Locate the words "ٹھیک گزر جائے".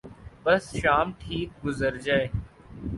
1.19-2.27